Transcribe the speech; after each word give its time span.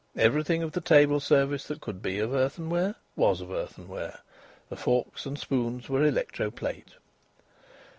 Everything 0.17 0.63
of 0.63 0.71
the 0.71 0.81
table 0.81 1.19
service 1.19 1.67
that 1.67 1.79
could 1.79 2.01
be 2.01 2.17
of 2.17 2.33
earthenware 2.33 2.95
was 3.15 3.39
of 3.39 3.51
earthenware. 3.51 4.21
The 4.67 4.75
forks 4.75 5.27
and 5.27 5.37
spoons 5.37 5.89
were 5.89 6.03
electro 6.03 6.49
plate. 6.49 6.95